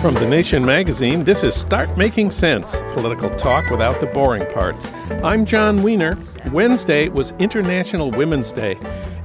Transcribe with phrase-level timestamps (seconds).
[0.00, 4.90] From The Nation magazine, this is Start Making Sense political talk without the boring parts.
[5.22, 6.16] I'm Jon Wiener.
[6.50, 8.76] Wednesday was International Women's Day,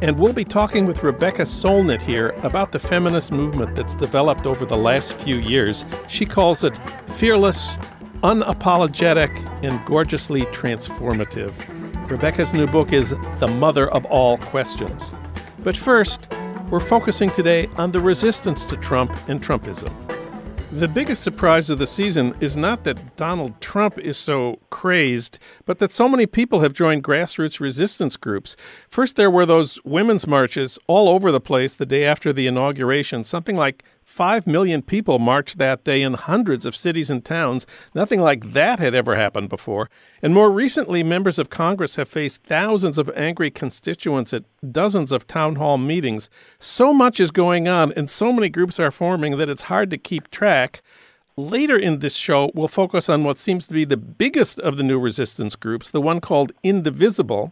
[0.01, 4.65] and we'll be talking with Rebecca Solnit here about the feminist movement that's developed over
[4.65, 5.85] the last few years.
[6.07, 6.73] She calls it
[7.15, 7.77] fearless,
[8.23, 9.29] unapologetic,
[9.63, 11.53] and gorgeously transformative.
[12.07, 15.09] Rebecca's new book is The Mother of All Questions.
[15.59, 16.27] But first,
[16.69, 19.91] we're focusing today on the resistance to Trump and Trumpism.
[20.73, 25.79] The biggest surprise of the season is not that Donald Trump is so crazed, but
[25.79, 28.57] that so many people have joined grassroots resistance groups.
[28.89, 33.23] First, there were those women's marches all over the place the day after the inauguration,
[33.23, 37.65] something like 5 million people marched that day in hundreds of cities and towns.
[37.93, 39.89] Nothing like that had ever happened before.
[40.21, 45.27] And more recently, members of Congress have faced thousands of angry constituents at dozens of
[45.27, 46.29] town hall meetings.
[46.59, 49.97] So much is going on, and so many groups are forming that it's hard to
[49.97, 50.81] keep track.
[51.35, 54.83] Later in this show, we'll focus on what seems to be the biggest of the
[54.83, 57.51] new resistance groups, the one called Indivisible.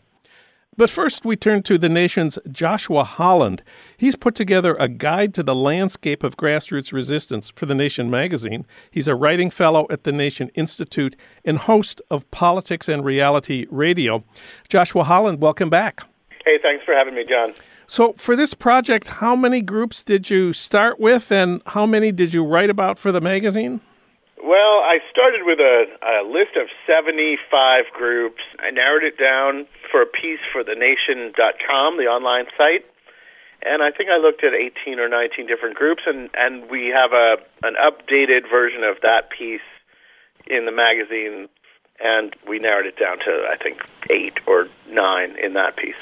[0.77, 3.61] But first, we turn to the nation's Joshua Holland.
[3.97, 8.65] He's put together a guide to the landscape of grassroots resistance for The Nation magazine.
[8.89, 14.23] He's a writing fellow at the Nation Institute and host of Politics and Reality Radio.
[14.69, 16.03] Joshua Holland, welcome back.
[16.45, 17.53] Hey, thanks for having me, John.
[17.85, 22.33] So, for this project, how many groups did you start with, and how many did
[22.33, 23.81] you write about for the magazine?
[24.41, 28.41] Well, I started with a, a list of 75 groups.
[28.59, 32.85] I narrowed it down for a piece for thenation.com, the online site.
[33.63, 37.11] And I think I looked at 18 or 19 different groups, and, and we have
[37.13, 39.61] a an updated version of that piece
[40.47, 41.47] in the magazine,
[42.03, 43.77] and we narrowed it down to, I think,
[44.09, 45.95] eight or nine in that piece.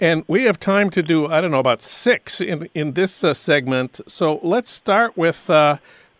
[0.00, 3.34] And we have time to do, I don't know, about six in, in this uh,
[3.34, 4.00] segment.
[4.06, 5.78] So let's start with uh,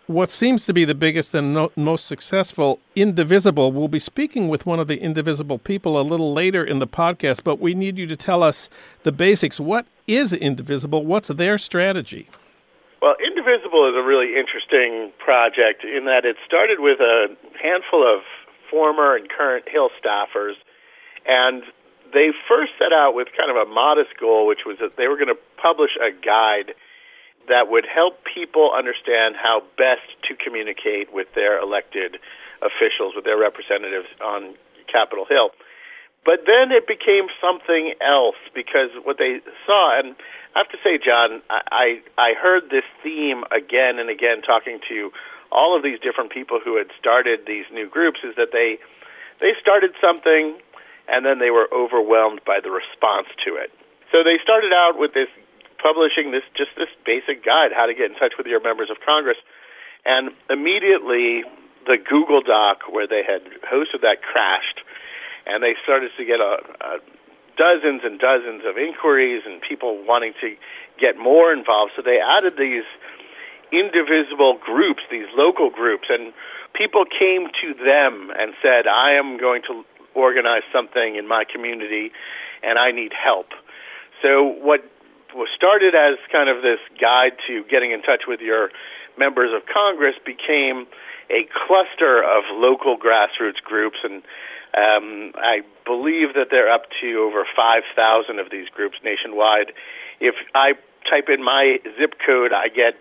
[0.08, 3.70] what seems to be the biggest and no, most successful Indivisible.
[3.70, 7.44] We'll be speaking with one of the Indivisible people a little later in the podcast,
[7.44, 8.70] but we need you to tell us
[9.02, 9.60] the basics.
[9.60, 11.04] What is Indivisible?
[11.04, 12.28] What's their strategy?
[13.02, 17.28] Well, Indivisible is a really interesting project in that it started with a
[17.62, 18.22] handful of
[18.70, 20.54] former and current Hill staffers,
[21.26, 21.62] and
[22.14, 25.16] they first set out with kind of a modest goal, which was that they were
[25.16, 26.72] going to publish a guide
[27.48, 32.18] that would help people understand how best to communicate with their elected
[32.62, 34.54] officials, with their representatives on
[34.90, 35.50] Capitol Hill.
[36.24, 40.16] But then it became something else because what they saw, and
[40.54, 45.10] I have to say, Jon, I, I heard this theme again and again talking to
[45.50, 48.76] all of these different people who had started these new groups is that they
[49.40, 50.58] they started something
[51.06, 53.72] and then they were overwhelmed by the response to it.
[54.12, 55.28] So they started out with this
[55.78, 58.98] publishing this just this basic guide how to get in touch with your members of
[59.04, 59.38] Congress,
[60.04, 61.42] and immediately
[61.86, 64.80] the Google Doc where they had hosted that crashed,
[65.46, 66.98] and they started to get a, a
[67.56, 70.54] dozens and dozens of inquiries and people wanting to
[71.00, 71.92] get more involved.
[71.96, 72.86] So they added these
[73.72, 76.32] indivisible groups, these local groups, and
[76.74, 79.84] people came to them and said, "I am going to
[80.14, 82.12] organize something in my community,
[82.62, 83.48] and I need help."
[84.22, 84.84] So what
[85.34, 88.70] was started as kind of this guide to getting in touch with your
[89.18, 90.86] members of Congress became
[91.30, 94.22] a cluster of local grassroots groups, and
[94.76, 99.72] um, I believe that they're up to over 5,000 of these groups nationwide.
[100.20, 100.72] If I
[101.08, 102.94] type in my zip code, I get.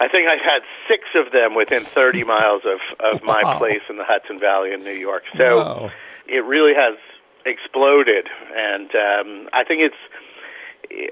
[0.00, 3.58] I think I've had six of them within 30 miles of, of my wow.
[3.58, 5.24] place in the Hudson Valley in New York.
[5.36, 5.90] So wow.
[6.28, 6.96] it really has
[7.44, 9.96] exploded, and um, I think it's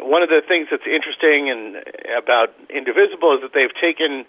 [0.01, 1.77] one of the things that's interesting and
[2.17, 4.25] about Indivisible is that they've taken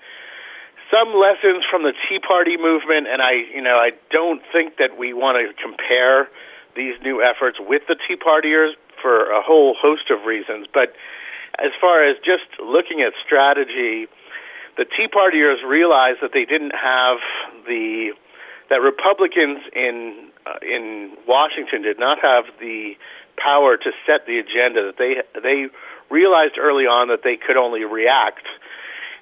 [0.91, 4.97] some lessons from the Tea Party movement, and I, you know, I don't think that
[4.97, 6.29] we want to compare
[6.75, 10.67] these new efforts with the Tea Partiers for a whole host of reasons.
[10.73, 10.93] But
[11.59, 14.07] as far as just looking at strategy,
[14.77, 17.17] the Tea Partiers realized that they didn't have
[17.65, 18.13] the
[18.69, 22.95] that Republicans in uh, in Washington did not have the
[23.37, 24.91] power to set the agenda.
[24.91, 25.67] That they they
[26.09, 28.45] realized early on that they could only react,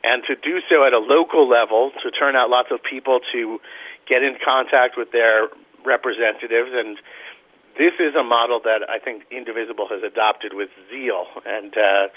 [0.03, 3.59] and to do so at a local level, to turn out lots of people to
[4.07, 5.50] get in contact with their
[5.83, 6.97] representatives and
[7.77, 12.07] this is a model that I think Indivisible has adopted with zeal, and uh,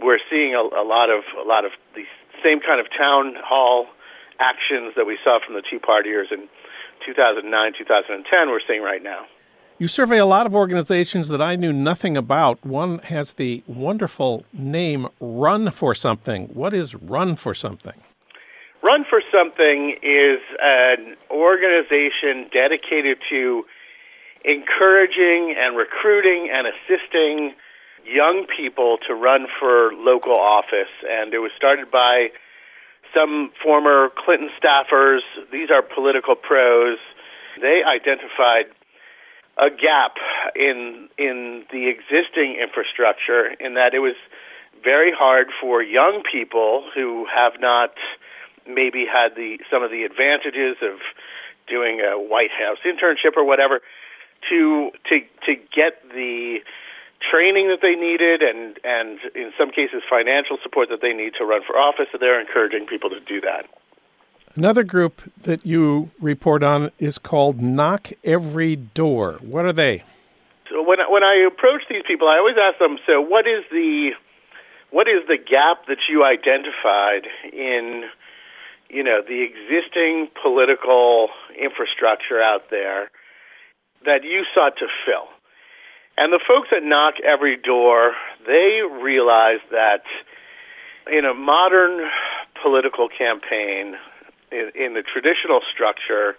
[0.00, 2.06] we're seeing a, a lot of a lot of the
[2.42, 3.86] same kind of town hall
[4.38, 6.48] actions that we saw from the Tea Partiers in
[7.06, 8.50] 2009, 2010.
[8.50, 9.26] We're seeing right now.
[9.76, 12.64] You survey a lot of organizations that I knew nothing about.
[12.64, 16.46] One has the wonderful name Run for Something.
[16.54, 17.94] What is Run for Something?
[18.84, 23.64] Run for Something is an organization dedicated to
[24.44, 27.54] encouraging and recruiting and assisting
[28.06, 30.92] young people to run for local office.
[31.10, 32.28] And it was started by
[33.12, 35.22] some former Clinton staffers.
[35.50, 36.98] These are political pros.
[37.60, 38.66] They identified
[39.56, 40.16] a gap
[40.56, 44.16] in in the existing infrastructure in that it was
[44.82, 47.94] very hard for young people who have not
[48.66, 50.98] maybe had the some of the advantages of
[51.68, 53.80] doing a White House internship or whatever
[54.50, 56.58] to to to get the
[57.30, 61.44] training that they needed and and in some cases financial support that they need to
[61.44, 62.06] run for office.
[62.10, 63.66] So they're encouraging people to do that
[64.56, 69.40] Another group that you report on is called Knock Every Door.
[69.42, 70.04] What are they?
[70.70, 74.10] So when when I approach these people, I always ask them, so what is the
[74.90, 78.04] what is the gap that you identified in
[78.88, 83.10] you know the existing political infrastructure out there
[84.04, 85.26] that you sought to fill?
[86.16, 88.12] And the folks that knock every door,
[88.46, 90.06] they realize that
[91.10, 92.08] in a modern
[92.62, 93.96] political campaign,
[94.54, 96.36] in, in the traditional structure,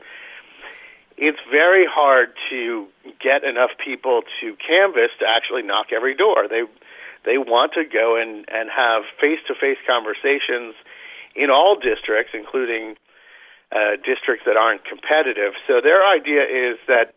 [1.17, 2.87] it's very hard to
[3.19, 6.47] get enough people to canvass to actually knock every door.
[6.49, 6.63] They
[7.25, 10.75] they want to go and and have face to face conversations
[11.35, 12.95] in all districts, including
[13.71, 15.53] uh, districts that aren't competitive.
[15.67, 17.15] So their idea is that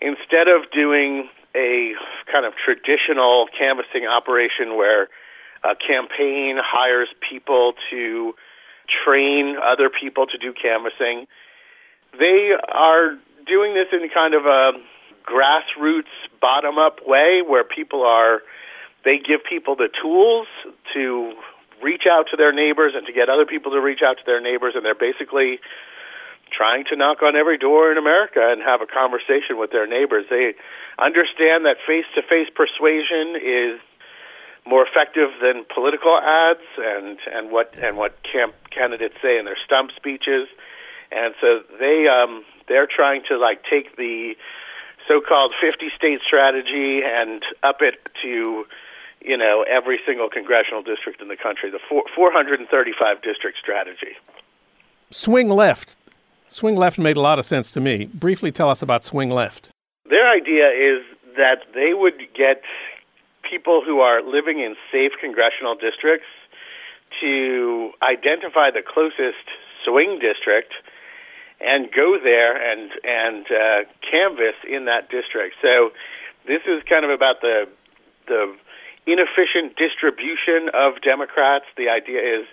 [0.00, 1.94] instead of doing a
[2.30, 5.08] kind of traditional canvassing operation where
[5.64, 8.34] a campaign hires people to
[8.88, 11.26] train other people to do canvassing.
[12.18, 14.72] They are doing this in kind of a
[15.26, 18.42] grassroots, bottom up way where people are,
[19.04, 20.46] they give people the tools
[20.94, 21.34] to
[21.82, 24.40] reach out to their neighbors and to get other people to reach out to their
[24.40, 25.58] neighbors, and they're basically
[26.52, 30.24] trying to knock on every door in America and have a conversation with their neighbors.
[30.30, 30.54] They
[30.98, 33.80] understand that face to face persuasion is
[34.66, 39.56] more effective than political ads and and what and what camp candidates say in their
[39.64, 40.48] stump speeches,
[41.12, 44.34] and so they um, they're trying to like take the
[45.06, 48.66] so-called 50 state strategy and up it to
[49.20, 54.18] you know every single congressional district in the country, the four, 435 district strategy.
[55.10, 55.96] Swing left.
[56.48, 58.06] Swing left made a lot of sense to me.
[58.06, 59.70] Briefly tell us about Swing Left.
[60.08, 61.02] Their idea is
[61.36, 62.62] that they would get
[63.48, 66.26] people who are living in safe congressional districts
[67.20, 69.46] to identify the closest
[69.84, 70.72] swing district
[71.60, 75.56] and go there and and uh, canvass in that district.
[75.62, 75.92] So
[76.46, 77.68] this is kind of about the
[78.26, 78.54] the
[79.06, 81.64] inefficient distribution of Democrats.
[81.76, 82.46] The idea is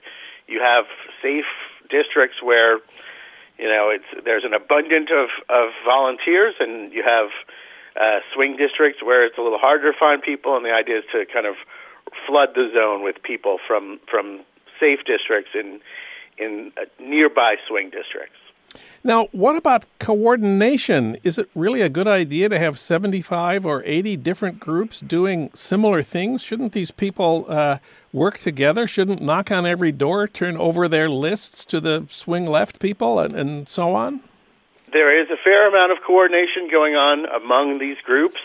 [0.48, 0.86] you have
[1.22, 1.50] safe
[1.90, 2.80] districts where
[3.58, 7.30] you know it's there's an abundance of of volunteers and you have
[8.00, 11.06] uh, swing districts where it's a little harder to find people, and the idea is
[11.12, 11.56] to kind of
[12.28, 14.42] flood the zone with people from from
[14.80, 15.80] safe districts in
[16.38, 18.38] in uh, nearby swing districts.
[19.04, 21.18] Now, what about coordination?
[21.24, 26.02] Is it really a good idea to have 75 or 80 different groups doing similar
[26.02, 26.42] things?
[26.42, 27.78] Shouldn't these people uh,
[28.12, 28.88] work together?
[28.88, 33.36] Shouldn't knock on every door, turn over their lists to the swing left people, and,
[33.36, 34.22] and so on?
[34.94, 38.40] There is a fair amount of coordination going on among these groups.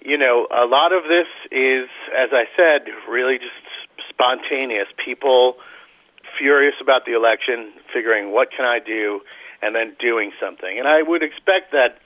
[0.00, 3.66] You know, a lot of this is, as I said, really just
[4.08, 4.86] spontaneous.
[5.04, 5.56] People
[6.38, 9.20] furious about the election, figuring what can I do,
[9.62, 10.78] and then doing something.
[10.78, 11.98] And I would expect that,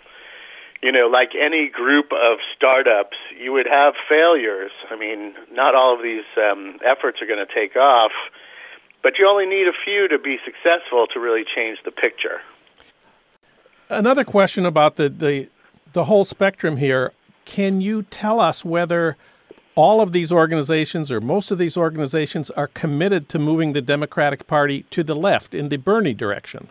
[0.82, 4.70] you know, like any group of startups, you would have failures.
[4.90, 8.12] I mean, not all of these um, efforts are going to take off,
[9.02, 12.40] but you only need a few to be successful to really change the picture.
[13.90, 15.48] Another question about the, the
[15.92, 17.12] the whole spectrum here.
[17.44, 19.16] Can you tell us whether
[19.74, 24.46] all of these organizations or most of these organizations are committed to moving the Democratic
[24.46, 26.68] Party to the left in the Bernie direction?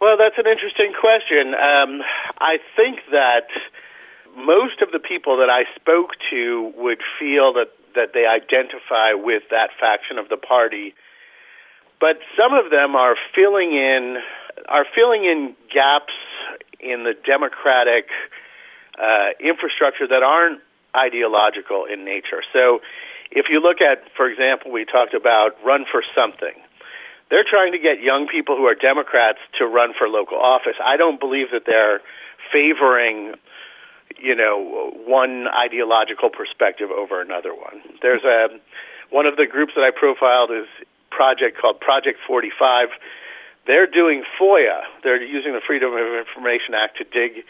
[0.00, 1.54] Well, that's an interesting question.
[1.54, 2.02] Um,
[2.38, 3.48] I think that
[4.36, 9.44] most of the people that I spoke to would feel that, that they identify with
[9.50, 10.94] that faction of the party.
[12.00, 14.18] But some of them are filling in
[14.68, 16.14] are filling in gaps
[16.80, 18.08] in the democratic
[18.98, 20.60] uh, infrastructure that aren't
[20.96, 22.42] ideological in nature.
[22.52, 22.80] So,
[23.30, 26.54] if you look at, for example, we talked about run for something.
[27.30, 30.76] They're trying to get young people who are Democrats to run for local office.
[30.78, 32.00] I don't believe that they're
[32.52, 33.34] favoring
[34.20, 37.82] you know one ideological perspective over another one.
[38.02, 38.48] There's a
[39.10, 40.68] one of the groups that I profiled is
[41.14, 42.88] project called Project 45.
[43.66, 44.82] They're doing FOIA.
[45.02, 47.44] They're using the Freedom of Information Act to dig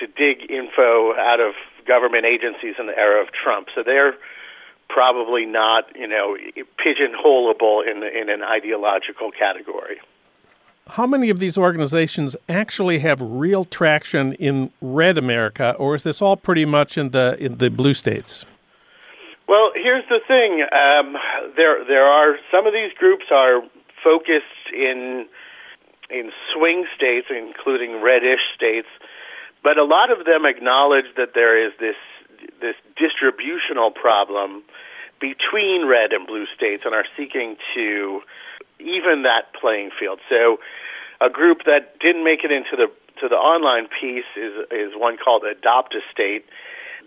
[0.00, 1.54] to dig info out of
[1.86, 3.68] government agencies in the era of Trump.
[3.74, 4.14] So they're
[4.88, 6.36] probably not, you know,
[6.78, 9.98] pigeonholable in in an ideological category.
[10.88, 16.22] How many of these organizations actually have real traction in red America, or is this
[16.22, 18.44] all pretty much in the in the blue states?
[19.48, 20.62] Well, here's the thing.
[20.62, 21.16] Um,
[21.56, 23.62] there there are some of these groups are
[24.02, 25.26] focused in
[26.10, 28.88] in swing states, including reddish states,
[29.62, 31.96] but a lot of them acknowledge that there is this
[32.60, 34.62] this distributional problem
[35.20, 38.20] between red and blue states and are seeking to
[38.78, 40.20] even that playing field.
[40.28, 40.58] So,
[41.20, 42.88] a group that didn't make it into the
[43.20, 46.44] to the online piece is is one called Adopt a State.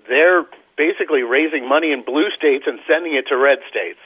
[0.07, 0.45] They're
[0.79, 3.99] basically raising money in blue states and sending it to red states.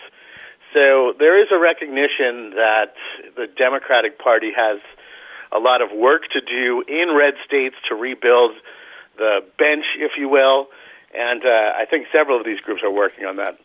[0.73, 2.97] So there is a recognition that
[3.37, 4.81] the Democratic Party has
[5.53, 8.57] a lot of work to do in red states to rebuild
[9.17, 10.65] the bench, if you will,
[11.13, 13.59] and uh, I think several of these groups are working on that.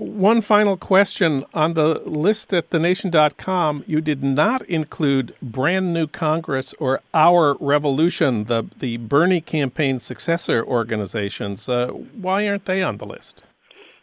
[0.00, 1.44] One final question.
[1.52, 8.44] On the list at thenation.com, you did not include Brand New Congress or Our Revolution,
[8.44, 11.68] the, the Bernie campaign successor organizations.
[11.68, 13.44] Uh, why aren't they on the list?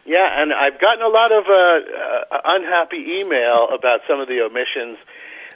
[0.06, 4.42] Yeah, and I've gotten a lot of uh, uh, unhappy email about some of the
[4.42, 5.00] omissions.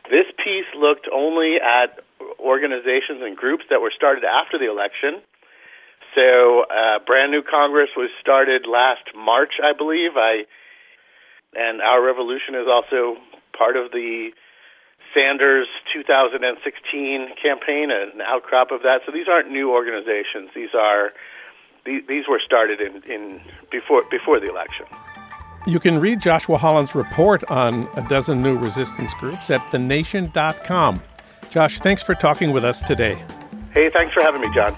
[0.09, 1.99] This piece looked only at
[2.39, 5.21] organizations and groups that were started after the election.
[6.15, 10.11] So, uh, brand new Congress was started last March, I believe.
[10.15, 10.43] I
[11.53, 13.19] and our revolution is also
[13.57, 14.31] part of the
[15.13, 19.01] Sanders 2016 campaign, an outcrop of that.
[19.05, 20.49] So these aren't new organizations.
[20.55, 21.11] These are
[21.85, 24.85] these, these were started in, in before before the election.
[25.67, 31.01] You can read Joshua Holland's report on a dozen new resistance groups at thenation.com.
[31.51, 33.21] Josh, thanks for talking with us today.
[33.71, 34.75] Hey, thanks for having me, John.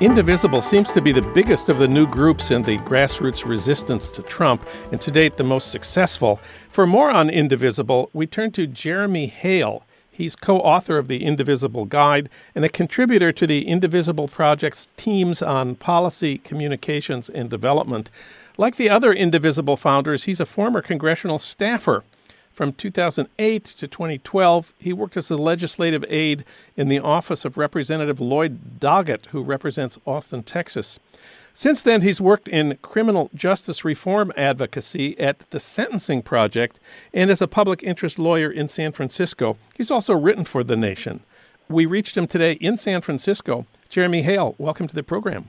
[0.00, 4.22] Indivisible seems to be the biggest of the new groups in the grassroots resistance to
[4.22, 6.40] Trump, and to date the most successful.
[6.70, 9.84] For more on Indivisible, we turn to Jeremy Haile.
[10.10, 15.42] He's co author of the Indivisible Guide and a contributor to the Indivisible Project's teams
[15.42, 18.08] on policy, communications, and development.
[18.56, 22.04] Like the other Indivisible founders, he's a former congressional staffer.
[22.60, 26.44] From 2008 to 2012, he worked as a legislative aide
[26.76, 30.98] in the office of Representative Lloyd Doggett, who represents Austin, Texas.
[31.54, 36.78] Since then, he's worked in criminal justice reform advocacy at the Sentencing Project
[37.14, 39.56] and as a public interest lawyer in San Francisco.
[39.74, 41.20] He's also written for The Nation.
[41.66, 43.64] We reached him today in San Francisco.
[43.88, 45.48] Jeremy Haile, welcome to the program.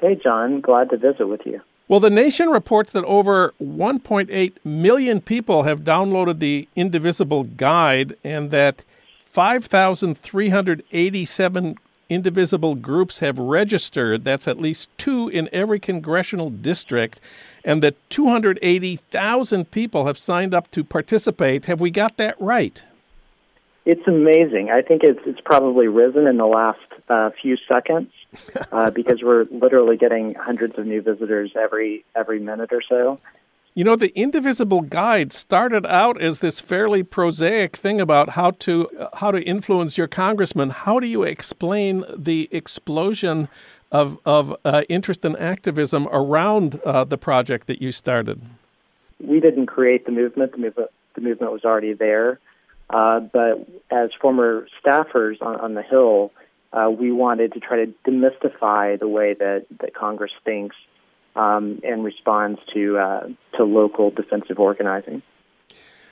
[0.00, 0.60] Hey, John.
[0.60, 1.60] Glad to visit with you.
[1.88, 8.50] Well, the nation reports that over 1.8 million people have downloaded the Indivisible Guide and
[8.50, 8.84] that
[9.24, 11.78] 5,387
[12.10, 14.24] indivisible groups have registered.
[14.24, 17.20] That's at least two in every congressional district,
[17.64, 21.64] and that 280,000 people have signed up to participate.
[21.66, 22.82] Have we got that right?
[23.86, 24.68] It's amazing.
[24.70, 28.10] I think it's it's probably risen in the last uh, few seconds
[28.72, 33.18] uh, because we're literally getting hundreds of new visitors every every minute or so.
[33.74, 38.88] You know, the Indivisible Guide started out as this fairly prosaic thing about how to
[38.98, 40.70] uh, how to influence your congressman.
[40.70, 43.48] How do you explain the explosion
[43.92, 48.42] of of uh, interest and activism around uh, the project that you started?
[49.20, 50.52] We didn't create the movement.
[50.52, 52.40] The movement the movement was already there.
[52.90, 56.32] Uh, but as former staffers on, on the Hill,
[56.72, 60.76] uh, we wanted to try to demystify the way that, that Congress thinks
[61.36, 65.22] um, and responds to uh, to local defensive organizing.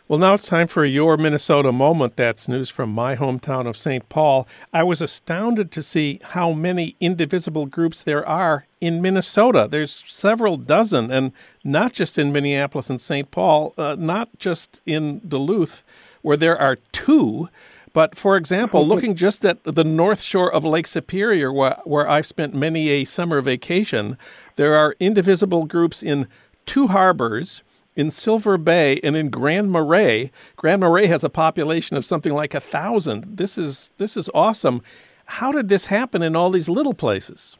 [0.08, 2.14] Well, now it's time for your Minnesota moment.
[2.14, 4.08] That's news from my hometown of St.
[4.08, 4.46] Paul.
[4.72, 9.66] I was astounded to see how many indivisible groups there are in Minnesota.
[9.68, 11.32] There's several dozen, and
[11.64, 13.32] not just in Minneapolis and St.
[13.32, 15.82] Paul, uh, not just in Duluth,
[16.22, 17.48] where there are two.
[17.96, 22.06] But for example, oh, looking just at the north shore of Lake Superior, where, where
[22.06, 24.18] I've spent many a summer vacation,
[24.56, 26.28] there are indivisible groups in
[26.66, 27.62] two harbors,
[27.94, 30.30] in Silver Bay, and in Grand Marais.
[30.56, 33.38] Grand Marais has a population of something like a thousand.
[33.38, 34.82] This is this is awesome.
[35.24, 37.56] How did this happen in all these little places?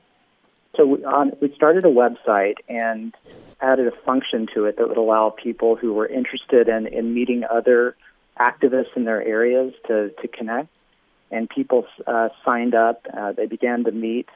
[0.76, 3.14] So we, on, we started a website, and
[3.62, 7.42] added a function to it that would allow people who were interested in, in meeting
[7.50, 7.96] other
[8.38, 10.68] activists in their areas to, to connect.
[11.30, 13.06] And people uh, signed up.
[13.12, 14.28] Uh, they began to meet.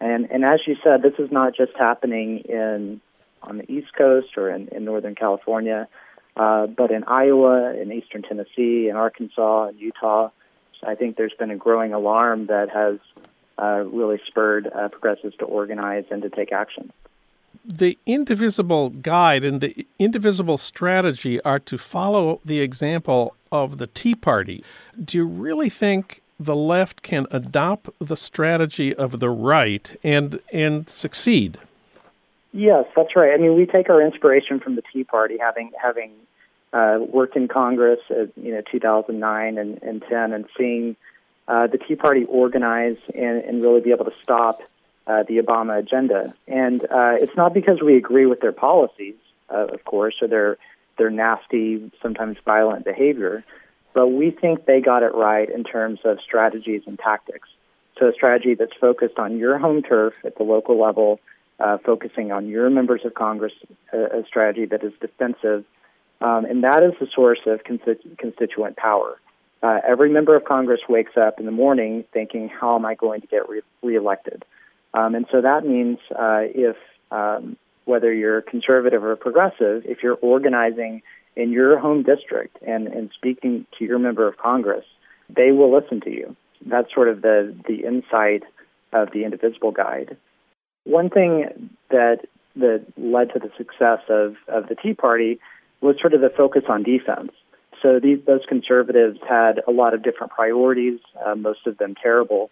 [0.00, 3.00] And, and as you said, this is not just happening in
[3.42, 5.88] on the East Coast or in, in Northern California,
[6.36, 10.28] uh, but in Iowa, in Eastern Tennessee, in Arkansas, in Utah.
[10.82, 12.98] I think there's been a growing alarm that has
[13.58, 16.92] uh, really spurred uh, progressives to organize and to take action
[17.64, 24.14] the indivisible guide and the indivisible strategy are to follow the example of the Tea
[24.14, 24.64] Party.
[25.02, 30.88] Do you really think the left can adopt the strategy of the right and and
[30.88, 31.58] succeed?
[32.52, 33.32] Yes, that's right.
[33.32, 36.12] I mean, we take our inspiration from the Tea Party, having having
[36.72, 40.96] uh, worked in Congress, in you know, 2009 and, and 10, and seeing
[41.46, 44.60] uh, the Tea Party organize and, and really be able to stop
[45.10, 46.34] uh, the Obama agenda.
[46.46, 49.16] And uh, it's not because we agree with their policies,
[49.48, 50.58] uh, of course, or their
[50.98, 53.42] their nasty, sometimes violent behavior,
[53.94, 57.48] but we think they got it right in terms of strategies and tactics.
[57.98, 61.18] So a strategy that's focused on your home turf at the local level,
[61.58, 63.54] uh, focusing on your members of Congress,
[63.94, 65.64] a, a strategy that is defensive,
[66.20, 69.18] um, and that is the source of constitu- constituent power.
[69.62, 73.22] Uh, every member of Congress wakes up in the morning thinking, "How am I going
[73.22, 74.44] to get re- reelected?"
[74.94, 76.76] Um, and so that means uh, if
[77.10, 81.02] um, whether you're conservative or progressive, if you're organizing
[81.36, 84.84] in your home district and, and speaking to your member of Congress,
[85.28, 86.36] they will listen to you.
[86.66, 88.42] That's sort of the, the insight
[88.92, 90.16] of the Indivisible Guide.
[90.84, 95.38] One thing that that led to the success of, of the Tea Party
[95.80, 97.30] was sort of the focus on defense.
[97.80, 102.50] So these, those conservatives had a lot of different priorities, uh, most of them terrible,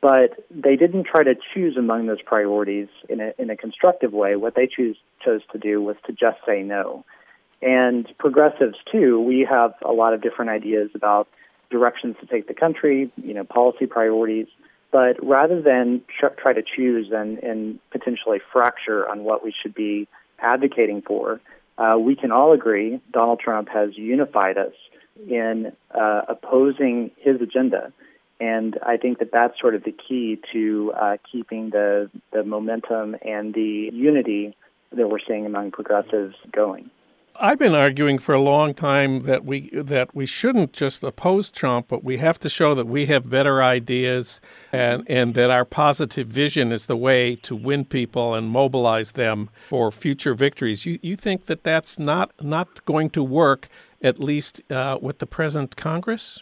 [0.00, 4.36] but they didn't try to choose among those priorities in a, in a constructive way.
[4.36, 7.04] What they choose, chose to do was to just say no.
[7.62, 11.28] And progressives, too, we have a lot of different ideas about
[11.70, 14.46] directions to take the country, you know, policy priorities.
[14.90, 19.74] But rather than tr- try to choose and, and potentially fracture on what we should
[19.74, 21.40] be advocating for,
[21.76, 24.72] uh, we can all agree Donald Trump has unified us
[25.28, 27.92] in uh, opposing his agenda
[28.40, 33.16] and I think that that's sort of the key to uh, keeping the the momentum
[33.22, 34.56] and the unity
[34.92, 36.90] that we're seeing among progressives going.
[37.42, 41.88] I've been arguing for a long time that we that we shouldn't just oppose Trump,
[41.88, 44.40] but we have to show that we have better ideas
[44.72, 49.48] and and that our positive vision is the way to win people and mobilize them
[49.70, 50.84] for future victories.
[50.84, 53.68] You you think that that's not not going to work
[54.02, 56.40] at least uh, with the present Congress?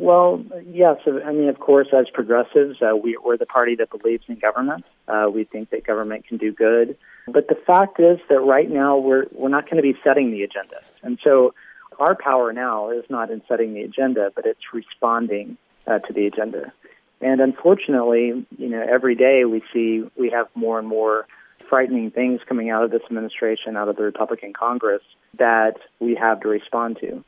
[0.00, 0.98] Well, yes.
[1.06, 4.84] I mean, of course, as progressives, uh, we, are the party that believes in government.
[5.08, 6.96] Uh, we think that government can do good.
[7.26, 10.44] But the fact is that right now we're we're not going to be setting the
[10.44, 11.52] agenda, and so
[11.98, 15.58] our power now is not in setting the agenda, but it's responding
[15.88, 16.72] uh, to the agenda.
[17.20, 21.26] And unfortunately, you know, every day we see we have more and more
[21.68, 25.02] frightening things coming out of this administration, out of the Republican Congress,
[25.38, 27.24] that we have to respond to.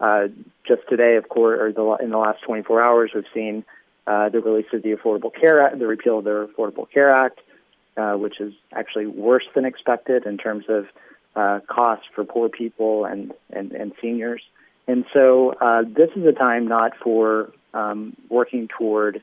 [0.00, 0.28] Uh,
[0.66, 3.64] just today, of course, or the, in the last 24 hours, we've seen
[4.06, 7.40] uh, the release of the Affordable Care Act, the repeal of the Affordable Care Act,
[7.96, 10.86] uh, which is actually worse than expected in terms of
[11.36, 14.42] uh, costs for poor people and, and, and seniors.
[14.88, 19.22] And so uh, this is a time not for um, working toward.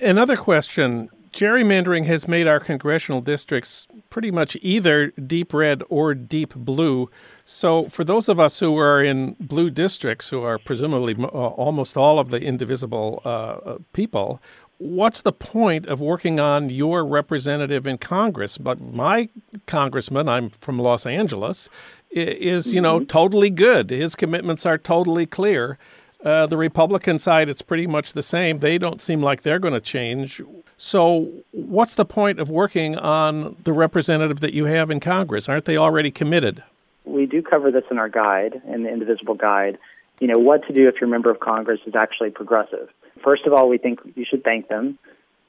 [0.00, 6.54] Another question gerrymandering has made our congressional districts pretty much either deep red or deep
[6.54, 7.10] blue.
[7.46, 11.96] So, for those of us who are in blue districts, who are presumably uh, almost
[11.96, 14.40] all of the indivisible uh, people,
[14.78, 18.56] what's the point of working on your representative in Congress?
[18.56, 19.28] But my
[19.66, 21.68] congressman, I'm from Los Angeles,
[22.10, 23.06] is, you know, mm-hmm.
[23.06, 23.90] totally good.
[23.90, 25.78] His commitments are totally clear.
[26.24, 28.58] Uh, the Republican side, it's pretty much the same.
[28.58, 30.42] They don't seem like they're going to change.
[30.76, 35.48] So, what's the point of working on the representative that you have in Congress?
[35.48, 36.62] Aren't they already committed?
[37.04, 39.78] We do cover this in our guide, in the Indivisible Guide.
[40.20, 42.90] You know, what to do if your member of Congress is actually progressive.
[43.24, 44.98] First of all, we think you should thank them.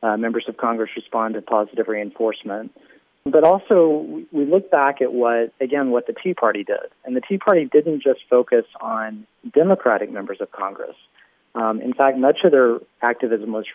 [0.01, 2.71] Uh, members of Congress respond to positive reinforcement.
[3.25, 6.89] But also, we look back at what, again, what the Tea Party did.
[7.05, 10.95] And the Tea Party didn't just focus on Democratic members of Congress.
[11.53, 13.65] Um, in fact, much of their activism was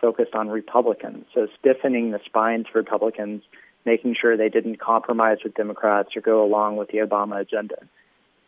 [0.00, 3.42] focused on Republicans, so stiffening the spines for Republicans,
[3.84, 7.76] making sure they didn't compromise with Democrats or go along with the Obama agenda.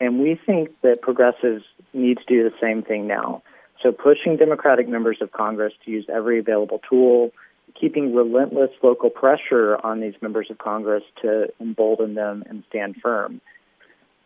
[0.01, 3.43] And we think that progressives need to do the same thing now.
[3.83, 7.33] So pushing Democratic members of Congress to use every available tool,
[7.79, 13.41] keeping relentless local pressure on these members of Congress to embolden them and stand firm.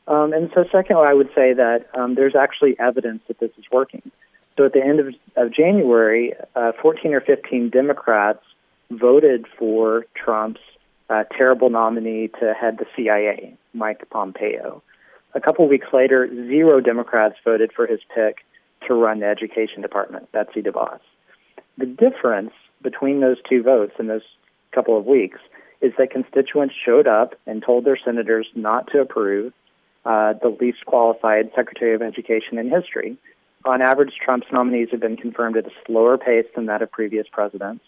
[0.06, 3.64] Um, and so, secondly, I would say that um, there's actually evidence that this is
[3.70, 4.10] working.
[4.56, 8.42] So, at the end of, of January, uh, 14 or 15 Democrats
[8.90, 10.60] voted for Trump's
[11.08, 14.82] uh, terrible nominee to head the CIA, Mike Pompeo.
[15.34, 18.38] A couple weeks later, zero Democrats voted for his pick
[18.88, 21.00] to run the Education Department, Betsy DeVos.
[21.78, 22.52] The difference
[22.83, 24.23] between those two votes in those
[24.73, 25.38] couple of weeks
[25.81, 29.53] is that constituents showed up and told their senators not to approve
[30.05, 33.16] uh, the least qualified Secretary of Education in history.
[33.64, 37.27] On average, Trump's nominees have been confirmed at a slower pace than that of previous
[37.31, 37.85] presidents.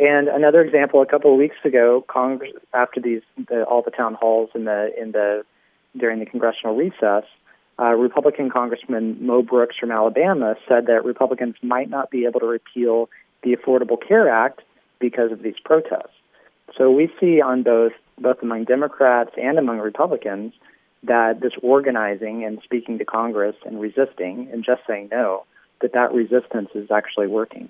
[0.00, 4.14] And another example, a couple of weeks ago, Congress, after these the, all the town
[4.14, 5.44] halls in the in the
[5.96, 7.24] during the congressional recess,
[7.78, 12.46] uh, Republican Congressman Mo Brooks from Alabama said that Republicans might not be able to
[12.46, 13.08] repeal
[13.44, 14.62] the Affordable Care Act
[14.98, 16.16] because of these protests.
[16.76, 20.54] So we see on both both among Democrats and among Republicans
[21.02, 25.44] that this organizing and speaking to Congress and resisting and just saying no,
[25.82, 27.68] that that resistance is actually working.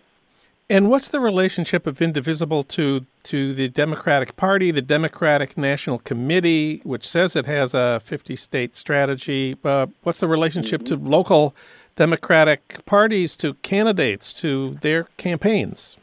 [0.71, 6.81] And what's the relationship of Indivisible to to the Democratic Party, the Democratic National Committee,
[6.85, 9.57] which says it has a 50 state strategy?
[9.63, 11.03] Uh, what's the relationship mm-hmm.
[11.03, 11.55] to local
[11.97, 15.97] Democratic parties, to candidates, to their campaigns?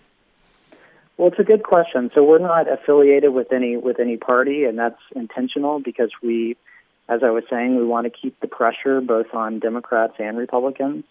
[1.17, 2.10] Well, it's a good question.
[2.15, 6.58] So we're not affiliated with any with any party, and that's intentional because we,
[7.08, 11.04] as I was saying, we want to keep the pressure both on Democrats and Republicans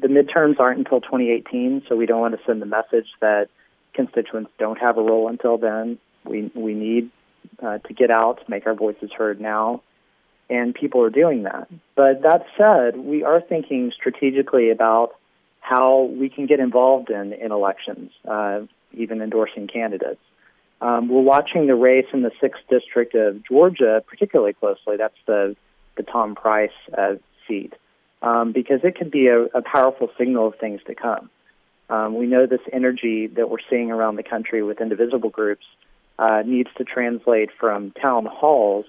[0.00, 3.48] the midterms aren't until 2018, so we don't want to send the message that
[3.92, 5.98] constituents don't have a role until then.
[6.24, 7.10] We we need
[7.62, 9.82] uh, to get out, make our voices heard now,
[10.50, 11.68] and people are doing that.
[11.94, 15.14] But that said, we are thinking strategically about
[15.60, 18.60] how we can get involved in in elections, uh,
[18.92, 20.20] even endorsing candidates.
[20.80, 24.96] Um, we're watching the race in the sixth district of Georgia particularly closely.
[24.98, 25.56] That's the
[25.96, 27.14] the Tom Price uh,
[27.46, 27.72] seat
[28.20, 31.30] um, because it could be a, a, powerful signal of things to come.
[31.88, 35.64] Um, we know this energy that we're seeing around the country with indivisible groups
[36.18, 38.86] uh, needs to translate from town halls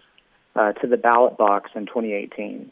[0.55, 2.71] uh, to the ballot box in 2018.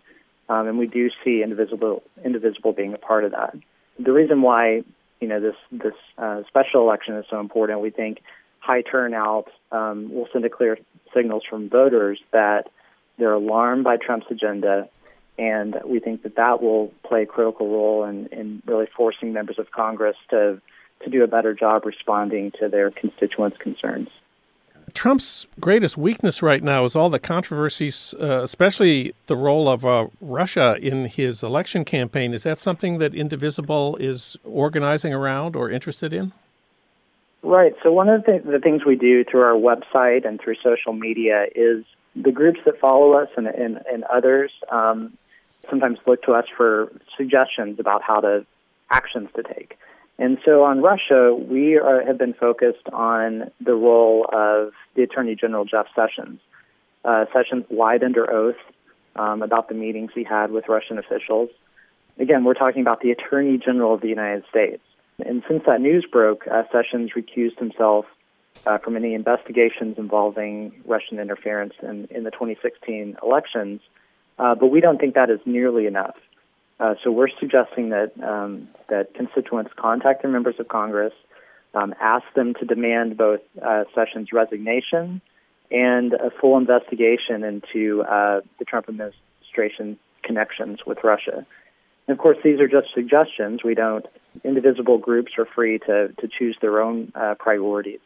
[0.49, 3.55] Um, and we do see indivisible, indivisible being a part of that.
[3.99, 4.83] The reason why
[5.21, 8.21] you know this this uh, special election is so important, we think
[8.59, 10.77] high turnout um, will send a clear
[11.13, 12.69] signals from voters that
[13.17, 14.89] they're alarmed by Trump's agenda
[15.37, 19.57] and we think that that will play a critical role in, in really forcing members
[19.59, 20.61] of Congress to
[21.03, 24.07] to do a better job responding to their constituents' concerns.
[24.93, 30.07] Trump's greatest weakness right now is all the controversies, uh, especially the role of uh,
[30.21, 32.33] Russia in his election campaign.
[32.33, 36.31] Is that something that Indivisible is organizing around or interested in?
[37.41, 37.75] Right.
[37.83, 40.93] So, one of the, th- the things we do through our website and through social
[40.93, 41.83] media is
[42.15, 45.17] the groups that follow us and, and, and others um,
[45.69, 48.45] sometimes look to us for suggestions about how to
[48.89, 49.77] actions to take.
[50.19, 55.35] And so on Russia, we are, have been focused on the role of the Attorney
[55.35, 56.39] General Jeff Sessions.
[57.03, 58.61] Uh, Sessions lied under oath
[59.15, 61.49] um, about the meetings he had with Russian officials.
[62.19, 64.83] Again, we're talking about the Attorney General of the United States.
[65.25, 68.05] And since that news broke, uh, Sessions recused himself
[68.67, 73.81] uh, from any investigations involving Russian interference in, in the 2016 elections
[74.39, 76.15] uh, but we don't think that is nearly enough.
[76.79, 81.13] Uh, so we're suggesting that um, that constituents contact their members of Congress,
[81.73, 85.21] um, ask them to demand both uh, Sessions' resignation
[85.71, 91.45] and a full investigation into uh, the Trump administration's connections with Russia.
[92.07, 93.63] And of course, these are just suggestions.
[93.63, 94.05] We don't.
[94.43, 97.99] Indivisible groups are free to to choose their own uh, priorities.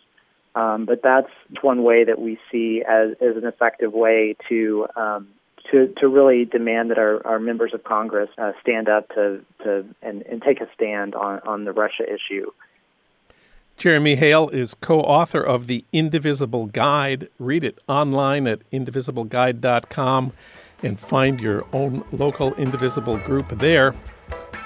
[0.56, 1.30] Um, but that's
[1.62, 5.28] one way that we see as, as an effective way to um,
[5.72, 9.86] to, to really demand that our, our members of Congress uh, stand up to, to
[10.02, 12.52] and, and take a stand on, on the Russia issue.
[13.78, 17.30] Jeremy Haile is co author of The Indivisible Guide.
[17.38, 20.34] Read it online at indivisibleguide.com
[20.84, 23.94] and find your own local Indivisible group there.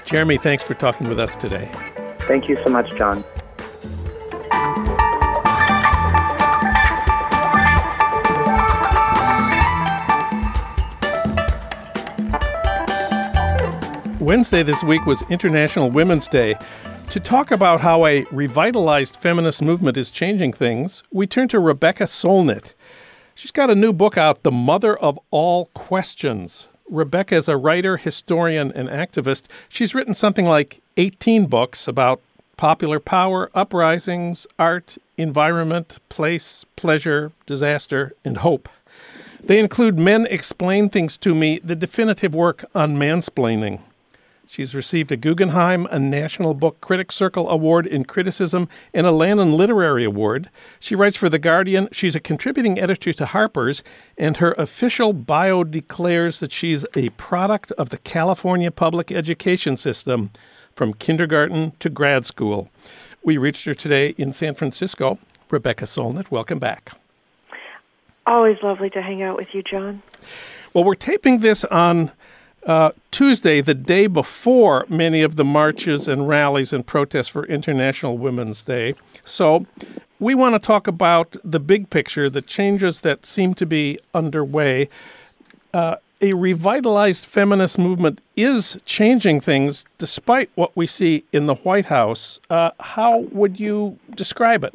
[0.06, 1.70] Jeremy, thanks for talking with us today.
[2.20, 3.24] Thank you so much, John.
[14.32, 16.56] Wednesday this week was International Women's Day.
[17.10, 22.06] To talk about how a revitalized feminist movement is changing things, we turn to Rebecca
[22.06, 22.72] Solnit.
[23.36, 26.68] She's got a new book out, The Mother of All Questions.
[26.90, 29.48] Rebecca is a writer, historian, and activist.
[29.68, 32.22] She's written something like 18 books about
[32.56, 38.70] popular power, uprisings, art, environment, place, pleasure, disaster, and hope.
[39.44, 43.82] They include Men Explain Things to Me, the definitive work on mansplaining.
[44.52, 49.56] She's received a Guggenheim, a National Book Critics Circle Award in Criticism, and a Lannan
[49.56, 50.50] Literary Award.
[50.78, 51.88] She writes for The Guardian.
[51.94, 53.82] She's a contributing editor to Harper's,
[54.18, 60.32] and her official bio declares that she's a product of the California public education system
[60.76, 62.70] from kindergarten to grad school.
[63.24, 65.18] We reached her today in San Francisco.
[65.50, 66.92] Rebecca Solnit, welcome back.
[68.28, 70.04] Always lovely to hang out with you, John.
[70.74, 72.12] Well, we're taping this on
[72.66, 78.18] uh, Tuesday, the day before many of the marches and rallies and protests for International
[78.18, 78.94] Women's Day.
[79.26, 79.66] So,
[80.20, 84.88] we want to talk about the big picture, the changes that seem to be underway.
[85.74, 91.86] Uh, a revitalized feminist movement is changing things despite what we see in the White
[91.86, 92.40] House.
[92.52, 94.74] Uh, how would you describe it?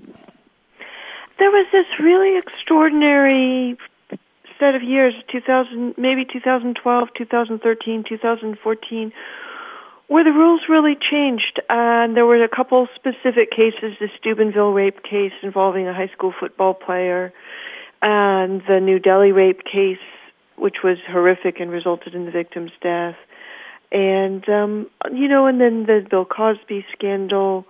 [1.39, 3.77] There was this really extraordinary
[4.59, 9.13] set of years 2000 maybe 2012 2013 2014
[10.09, 15.03] where the rules really changed and there were a couple specific cases the Steubenville rape
[15.03, 17.33] case involving a high school football player
[18.03, 19.99] and the New Delhi rape case
[20.57, 23.17] which was horrific and resulted in the victim's death.
[23.93, 27.67] And um you know and then the Bill Cosby scandal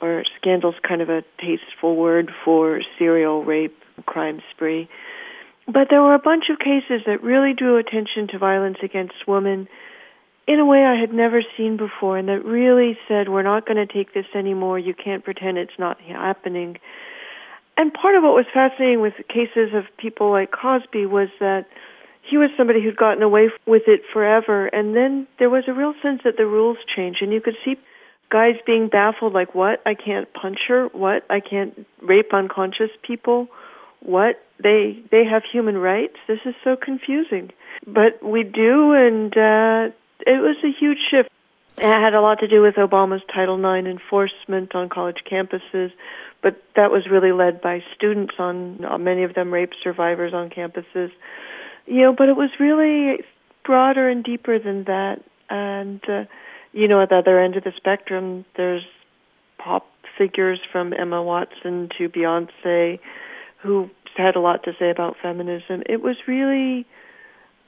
[0.00, 4.88] or scandal's kind of a tasteful word for serial rape crime spree
[5.72, 9.68] but there were a bunch of cases that really drew attention to violence against women
[10.46, 13.76] in a way I had never seen before, and that really said, we're not going
[13.76, 14.78] to take this anymore.
[14.78, 16.78] You can't pretend it's not happening.
[17.76, 21.66] And part of what was fascinating with cases of people like Cosby was that
[22.28, 25.94] he was somebody who'd gotten away with it forever, and then there was a real
[26.02, 27.76] sense that the rules changed, and you could see
[28.30, 29.80] guys being baffled, like, what?
[29.86, 30.88] I can't punch her?
[30.88, 31.24] What?
[31.30, 33.48] I can't rape unconscious people?
[34.04, 34.42] What?
[34.62, 36.16] they they have human rights.
[36.26, 37.50] This is so confusing,
[37.86, 39.94] but we do, and uh,
[40.26, 41.28] it was a huge shift.
[41.78, 45.90] It had a lot to do with Obama's Title IX enforcement on college campuses,
[46.42, 51.10] but that was really led by students on many of them rape survivors on campuses.
[51.86, 53.24] You know, but it was really
[53.64, 55.22] broader and deeper than that.
[55.50, 56.24] And uh,
[56.72, 58.84] you know, at the other end of the spectrum, there's
[59.58, 59.86] pop
[60.18, 63.00] figures from Emma Watson to Beyonce
[63.62, 65.82] who had a lot to say about feminism.
[65.86, 66.86] It was really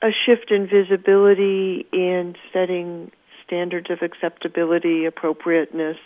[0.03, 3.11] a shift in visibility and setting
[3.47, 5.97] standards of acceptability, appropriateness,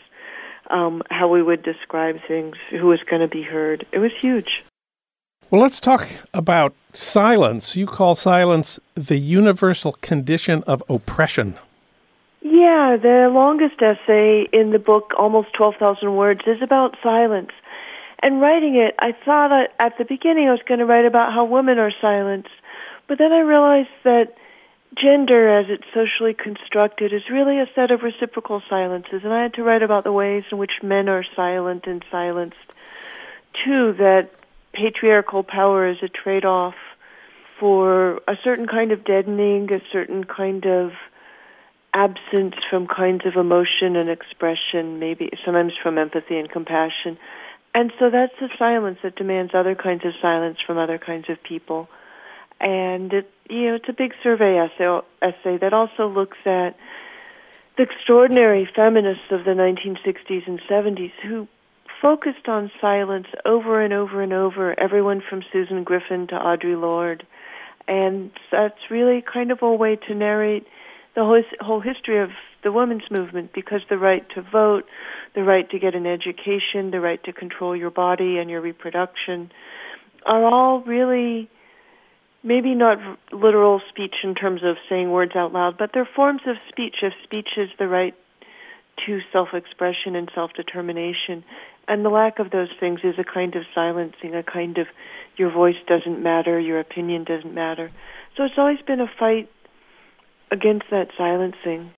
[0.71, 3.87] um, how we would describe things, who was going to be heard.
[3.93, 4.63] It was huge.
[5.51, 7.75] Well, let's talk about silence.
[7.75, 11.55] You call silence the universal condition of oppression.
[12.43, 17.51] Yeah, the longest essay in the book, almost 12,000 words, is about silence.
[18.21, 21.45] And writing it, I thought at the beginning I was going to write about how
[21.45, 22.49] women are silenced,
[23.07, 24.35] but then I realized that
[24.97, 29.55] gender, as it's socially constructed, is really a set of reciprocal silences, and I had
[29.55, 32.57] to write about the ways in which men are silent and silenced.
[33.65, 34.31] Too, that
[34.73, 36.75] patriarchal power is a trade off
[37.59, 40.93] for a certain kind of deadening, a certain kind of
[41.93, 47.19] absence from kinds of emotion and expression, maybe sometimes from empathy and compassion.
[47.79, 51.41] And so that's the silence that demands other kinds of silence from other kinds of
[51.41, 51.89] people.
[52.59, 56.71] And it, you know, it's a big survey essay, essay that also looks at
[57.77, 61.47] the extraordinary feminists of the 1960s and 70s who
[62.03, 67.25] focused on silence over and over and over, everyone from Susan Griffin to Audre Lorde.
[67.87, 70.67] And that's really kind of a way to narrate
[71.15, 72.31] the whole, whole history of
[72.65, 74.85] the women's movement because the right to vote,
[75.35, 79.51] the right to get an education, the right to control your body and your reproduction
[80.27, 81.49] are all really
[82.43, 82.99] maybe not
[83.33, 87.13] literal speech in terms of saying words out loud, but they're forms of speech if
[87.25, 88.15] speech is the right
[89.07, 91.45] to self expression and self determination.
[91.87, 94.87] And the lack of those things is a kind of silencing, a kind of
[95.37, 97.91] your voice doesn't matter, your opinion doesn't matter.
[98.37, 99.49] So it's always been a fight
[100.51, 101.93] against that silencing.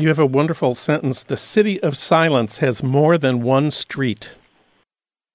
[0.00, 1.24] You have a wonderful sentence.
[1.24, 4.30] The city of silence has more than one street.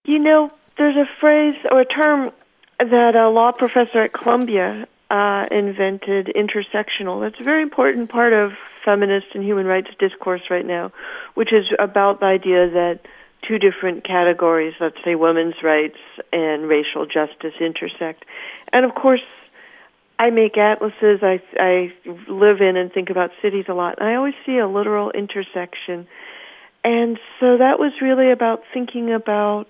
[0.06, 2.32] You know, there's a phrase or a term
[2.80, 7.20] that a law professor at Columbia uh, invented, intersectional.
[7.20, 8.54] That's a very important part of
[8.86, 10.94] feminist and human rights discourse right now,
[11.34, 13.02] which is about the idea that
[13.46, 16.00] two different categories, let's say women's rights
[16.32, 18.24] and racial justice, intersect.
[18.72, 19.22] And of course,
[20.20, 21.20] I make atlases.
[21.22, 21.94] I I
[22.28, 24.00] live in and think about cities a lot.
[24.00, 26.08] And I always see a literal intersection.
[26.84, 29.66] And so that was really about thinking about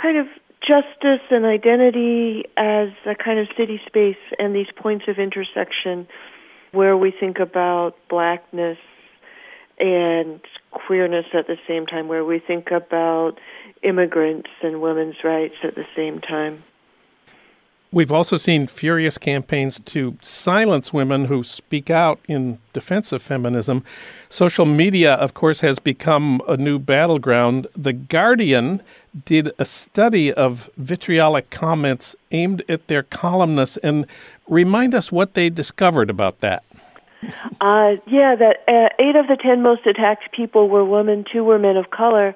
[0.00, 0.26] kind of
[0.60, 6.06] justice and identity as a kind of city space and these points of intersection
[6.72, 8.78] where we think about blackness
[9.78, 13.32] and queerness at the same time, where we think about
[13.82, 16.62] immigrants and women's rights at the same time.
[17.92, 23.84] We've also seen furious campaigns to silence women who speak out in defense of feminism.
[24.30, 27.66] Social media, of course, has become a new battleground.
[27.76, 28.80] The Guardian
[29.26, 34.06] did a study of vitriolic comments aimed at their columnists and
[34.48, 36.64] remind us what they discovered about that.
[37.60, 41.58] Uh, yeah, that uh, eight of the ten most attacked people were women, two were
[41.58, 42.34] men of color.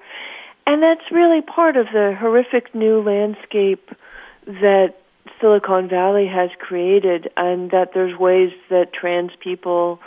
[0.67, 3.91] And that's really part of the horrific new landscape
[4.47, 4.95] that
[5.41, 10.01] Silicon Valley has created, and that there's ways that trans people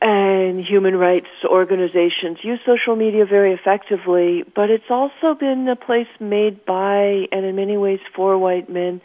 [0.00, 6.08] and human rights organizations use social media very effectively, but it's also been a place
[6.20, 9.00] made by and in many ways for white men.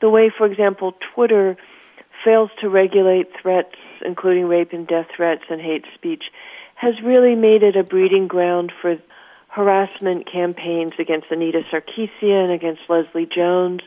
[0.00, 1.56] The way, for example, Twitter
[2.24, 6.24] fails to regulate threats, including rape and death threats and hate speech,
[6.74, 8.96] has really made it a breeding ground for
[9.56, 13.80] harassment campaigns against Anita Sarkeesian, against Leslie Jones,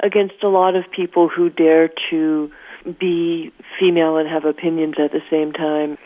[0.00, 2.52] against a lot of people who dare to
[3.00, 5.96] be female and have opinions at the same time.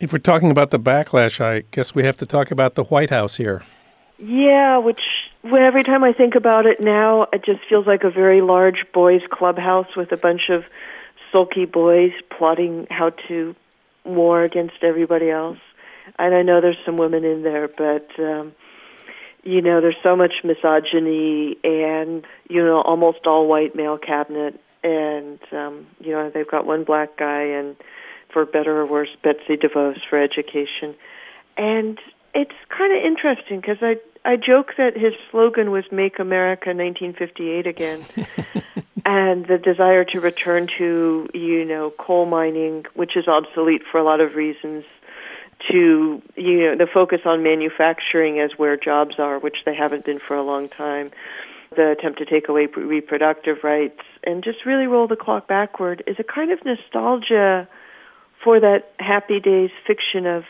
[0.00, 3.10] If we're talking about the backlash, I guess we have to talk about the White
[3.10, 3.62] House here.
[4.18, 5.02] Yeah, which
[5.44, 9.22] every time I think about it now, it just feels like a very large boys'
[9.30, 10.64] clubhouse with a bunch of
[11.30, 13.54] sulky boys plotting how to
[14.04, 15.58] war against everybody else.
[16.18, 18.52] And I know there's some women in there, but um,
[19.42, 25.40] you know, there's so much misogyny and you know, almost all white male cabinet, and
[25.52, 27.76] um, you know, they've got one black guy, and
[28.32, 30.94] for better or worse, Betsy DeVos for education,
[31.56, 31.98] and
[32.34, 37.66] it's kind of interesting because I I joke that his slogan was "Make America 1958
[37.66, 38.04] again,"
[39.04, 44.04] and the desire to return to you know coal mining, which is obsolete for a
[44.04, 44.84] lot of reasons,
[45.70, 50.18] to you know the focus on manufacturing as where jobs are, which they haven't been
[50.18, 51.10] for a long time.
[51.74, 56.16] The attempt to take away reproductive rights and just really roll the clock backward is
[56.18, 57.66] a kind of nostalgia
[58.44, 60.44] for that happy days fiction of,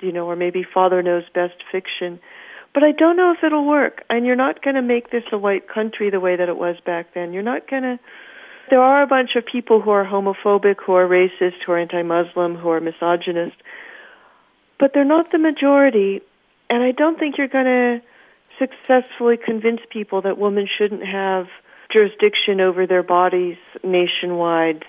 [0.00, 2.18] you know, or maybe Father Knows Best fiction.
[2.72, 4.04] But I don't know if it'll work.
[4.08, 6.76] And you're not going to make this a white country the way that it was
[6.86, 7.32] back then.
[7.32, 7.98] You're not going to.
[8.70, 12.02] There are a bunch of people who are homophobic, who are racist, who are anti
[12.02, 13.56] Muslim, who are misogynist
[14.82, 16.20] but they're not the majority.
[16.68, 18.02] And I don't think you're going to
[18.58, 21.46] successfully convince people that women shouldn't have
[21.92, 24.84] jurisdiction over their bodies nationwide.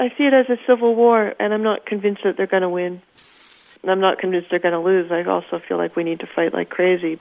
[0.00, 2.68] I see it as a civil war, and I'm not convinced that they're going to
[2.68, 3.00] win.
[3.86, 5.12] I'm not convinced they're going to lose.
[5.12, 7.20] I also feel like we need to fight like crazy.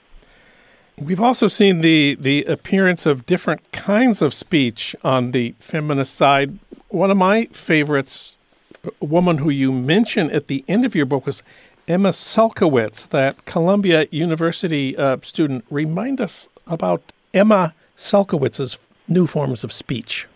[0.98, 6.58] We've also seen the, the appearance of different kinds of speech on the feminist side.
[6.88, 8.40] One of my favorites,
[8.84, 11.44] a woman who you mention at the end of your book, was
[11.88, 15.66] Emma Sulkowicz, that Columbia University uh, student.
[15.70, 20.28] Remind us about Emma Sulkowicz's new forms of speech.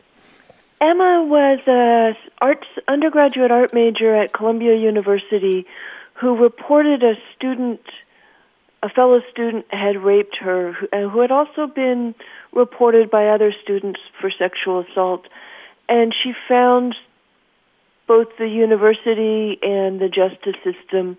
[0.79, 5.65] Emma was a arts undergraduate art major at Columbia University
[6.13, 7.81] who reported a student,
[8.83, 12.13] a fellow student, had raped her, who had also been
[12.53, 15.25] reported by other students for sexual assault.
[15.87, 16.95] And she found
[18.07, 21.17] both the university and the justice system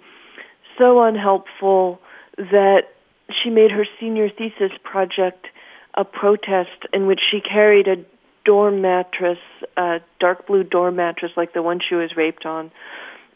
[0.81, 2.01] so unhelpful
[2.39, 2.85] that
[3.31, 5.47] she made her senior thesis project
[5.95, 7.97] a protest in which she carried a
[8.45, 9.39] dorm mattress,
[9.77, 12.71] a dark blue dorm mattress like the one she was raped on,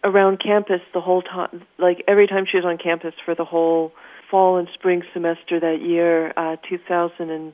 [0.02, 3.92] around campus the whole time, like every time she was on campus for the whole
[4.30, 7.52] fall and spring semester that year, uh, 2000 and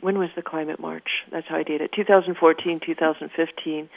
[0.00, 1.22] when was the climate march?
[1.30, 1.92] That's how I date it.
[1.92, 3.88] 2014, 2015.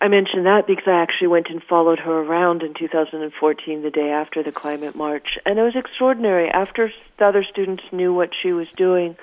[0.00, 4.10] I mention that because I actually went and followed her around in 2014, the day
[4.10, 6.48] after the climate march, and it was extraordinary.
[6.48, 9.16] After the other students knew what she was doing,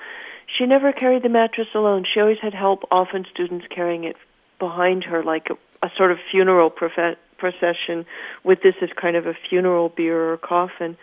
[0.46, 2.04] she never carried the mattress alone.
[2.04, 4.16] She always had help, often students carrying it
[4.58, 8.04] behind her, like a, a sort of funeral profe- procession,
[8.44, 10.98] with this as kind of a funeral bier or coffin.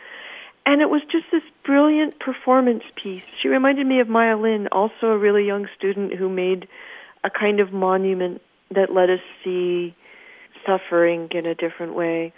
[0.67, 3.23] And it was just this brilliant performance piece.
[3.41, 6.67] She reminded me of Maya Lin, also a really young student who made
[7.23, 8.41] a kind of monument
[8.73, 9.95] that let us see
[10.65, 12.33] suffering in a different way.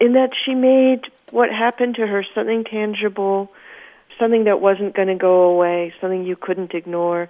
[0.00, 3.50] In that she made what happened to her something tangible,
[4.18, 7.28] something that wasn't going to go away, something you couldn't ignore.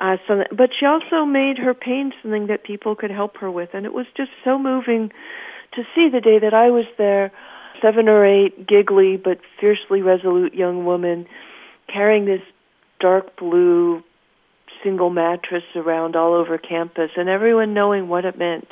[0.00, 3.70] Uh, something, but she also made her pain something that people could help her with,
[3.72, 5.10] and it was just so moving
[5.72, 7.32] to see the day that I was there.
[7.82, 11.26] seven or eight giggly but fiercely resolute young women
[11.92, 12.40] carrying this
[13.00, 14.02] dark blue
[14.86, 18.68] single mattress around all over campus and everyone knowing what it meant.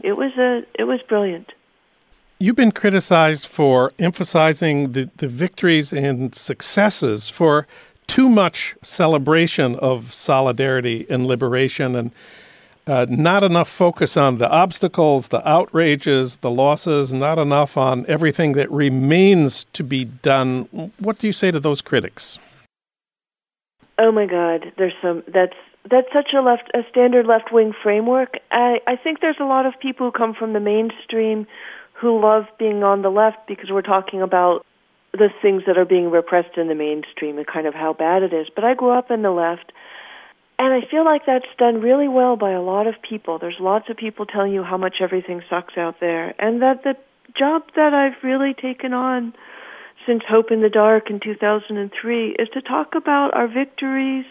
[0.00, 1.52] It was a it was brilliant.
[2.38, 7.66] You've been criticized for emphasizing the, the victories and successes for
[8.06, 12.12] too much celebration of solidarity and liberation and
[12.86, 18.52] uh, not enough focus on the obstacles, the outrages, the losses, not enough on everything
[18.52, 20.62] that remains to be done.
[20.98, 22.38] What do you say to those critics?
[23.98, 25.56] Oh my God, there's some that's
[25.90, 28.34] that's such a left a standard left wing framework.
[28.50, 31.46] I I think there's a lot of people who come from the mainstream
[31.94, 34.64] who love being on the left because we're talking about
[35.12, 38.32] the things that are being repressed in the mainstream and kind of how bad it
[38.32, 38.46] is.
[38.54, 39.72] But I grew up in the left
[40.58, 43.38] and I feel like that's done really well by a lot of people.
[43.38, 46.94] There's lots of people telling you how much everything sucks out there and that the
[47.36, 49.34] job that I've really taken on
[50.08, 54.24] since Hope in the Dark in 2003 is to talk about our victories,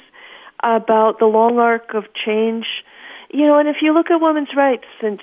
[0.64, 2.66] about the long arc of change.
[3.30, 5.22] You know, and if you look at women's rights since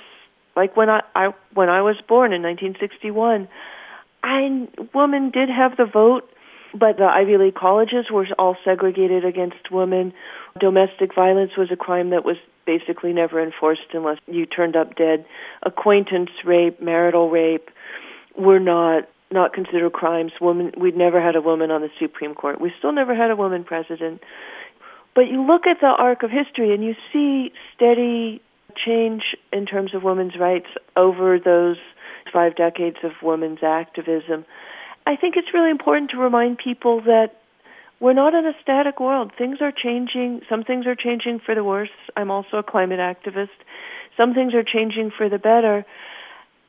[0.55, 3.49] like when I, I when I was born in 1961,
[4.23, 6.31] I women did have the vote,
[6.73, 10.15] but the Ivy League colleges were all segregated against women.
[10.61, 15.27] Domestic violence was a crime that was basically never enforced unless you turned up dead.
[15.65, 17.71] Acquaintance rape, marital rape
[18.37, 20.33] were not not considered crimes.
[20.41, 22.61] Women, we'd never had a woman on the Supreme Court.
[22.61, 24.23] We still never had a woman president.
[25.15, 28.41] But you look at the arc of history and you see steady
[28.75, 29.23] change
[29.53, 30.67] in terms of women's rights
[30.97, 31.77] over those
[32.33, 34.45] five decades of women's activism.
[35.07, 37.33] I think it's really important to remind people that
[38.01, 39.33] we're not in a static world.
[39.37, 40.41] Things are changing.
[40.49, 41.91] Some things are changing for the worse.
[42.17, 43.59] I'm also a climate activist.
[44.17, 45.85] Some things are changing for the better.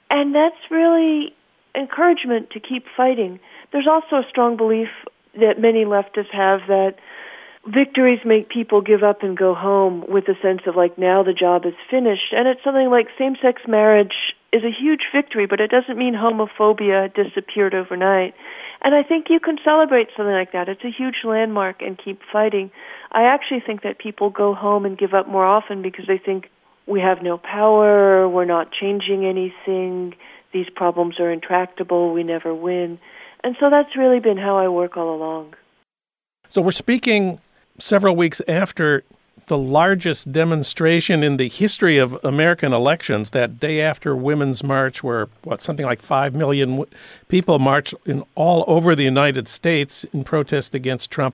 [0.10, 1.34] And that's really
[1.78, 3.40] encouragement to keep fighting.
[3.72, 4.90] There's also a strong belief
[5.36, 6.96] that many leftists have that
[7.68, 11.34] victories make people give up and go home with a sense of like now the
[11.34, 12.32] job is finished.
[12.32, 14.14] And it's something like same sex marriage
[14.54, 18.34] is a huge victory but it doesn't mean homophobia disappeared overnight.
[18.82, 20.70] And i think you can celebrate something like that.
[20.70, 22.72] It's a huge landmark and keep fighting.
[23.12, 26.50] I actually think that people go home and give up more often because they think
[26.86, 28.30] we have no power.
[28.30, 30.14] We're not changing anything
[30.56, 32.98] these problems are intractable we never win
[33.44, 35.54] and so that's really been how i work all along
[36.48, 37.40] so we're speaking
[37.78, 39.04] several weeks after
[39.48, 45.28] the largest demonstration in the history of American elections, that day after Women's March, where
[45.44, 46.90] what something like five million w-
[47.28, 51.34] people marched in all over the United States in protest against Trump.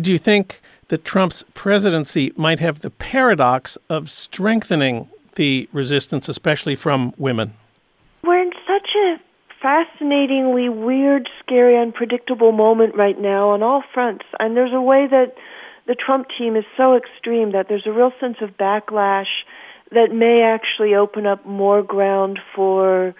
[0.00, 6.76] Do you think that Trump's presidency might have the paradox of strengthening the resistance, especially
[6.76, 7.54] from women?
[8.96, 9.20] A
[9.60, 15.34] fascinatingly weird, scary, unpredictable moment right now on all fronts, and there's a way that
[15.86, 19.44] the Trump team is so extreme that there's a real sense of backlash
[19.92, 23.14] that may actually open up more ground for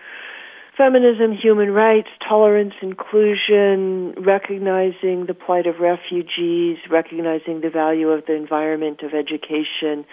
[0.76, 8.34] feminism, human rights, tolerance, inclusion, recognizing the plight of refugees, recognizing the value of the
[8.34, 10.04] environment, of education,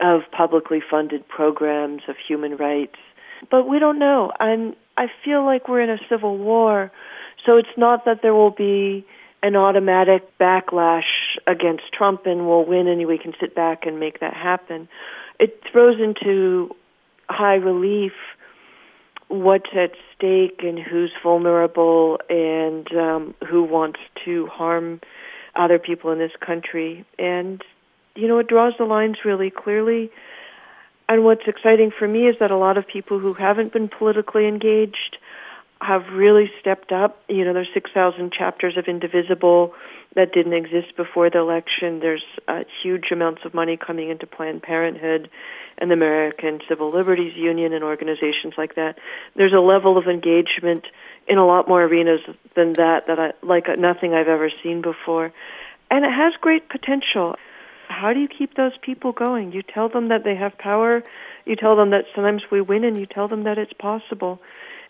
[0.00, 2.96] of publicly funded programs, of human rights.
[3.50, 4.32] But we don't know.
[4.38, 6.90] And I feel like we're in a civil war.
[7.46, 9.06] So it's not that there will be
[9.42, 14.20] an automatic backlash against Trump and we'll win and we can sit back and make
[14.20, 14.88] that happen.
[15.38, 16.74] It throws into
[17.28, 18.12] high relief
[19.28, 25.00] what's at stake and who's vulnerable and um, who wants to harm
[25.54, 27.06] other people in this country.
[27.18, 27.62] And,
[28.16, 30.10] you know, it draws the lines really clearly.
[31.10, 34.46] And what's exciting for me is that a lot of people who haven't been politically
[34.46, 35.18] engaged
[35.80, 37.20] have really stepped up.
[37.28, 39.74] You know, there's 6,000 chapters of Indivisible
[40.14, 41.98] that didn't exist before the election.
[41.98, 45.28] There's uh, huge amounts of money coming into Planned Parenthood
[45.78, 48.96] and the American Civil Liberties Union and organizations like that.
[49.34, 50.84] There's a level of engagement
[51.26, 52.20] in a lot more arenas
[52.54, 55.32] than that that I like nothing I've ever seen before.
[55.90, 57.34] And it has great potential.
[58.00, 59.52] How do you keep those people going?
[59.52, 61.02] You tell them that they have power.
[61.44, 64.40] You tell them that sometimes we win and you tell them that it's possible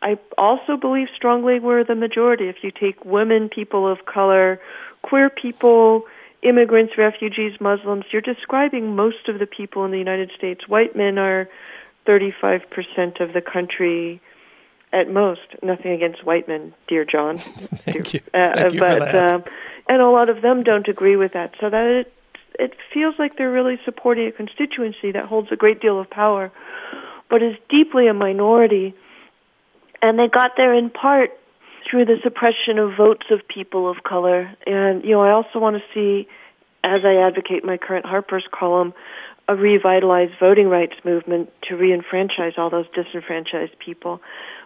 [0.02, 2.48] I also believe strongly we're the majority.
[2.48, 4.60] If you take women, people of color,
[5.02, 6.04] queer people,
[6.42, 10.66] immigrants, refugees, Muslims, you're describing most of the people in the United States.
[10.66, 11.48] White men are
[12.06, 14.22] 35% of the country
[14.92, 15.40] at most.
[15.62, 17.38] Nothing against white men, dear Jon.
[17.38, 18.40] Thank dear, you.
[18.40, 19.32] Uh, Thank you but, for that.
[19.34, 19.44] Um,
[19.86, 21.54] and a lot of them don't agree with that.
[21.60, 22.12] So that it,
[22.60, 26.52] it feels like they're really supporting a constituency that holds a great deal of power,
[27.28, 28.94] but is deeply a minority
[30.02, 31.30] and they got there in part
[31.88, 34.54] through the suppression of votes of people of color.
[34.66, 36.28] And, you know, I also want to see,
[36.84, 38.94] as I advocate my current Harper's column,
[39.48, 44.20] a revitalized voting rights movement to reenfranchise all those disenfranchised people.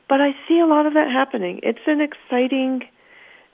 [0.09, 1.61] But I see a lot of that happening.
[1.63, 2.83] It's an exciting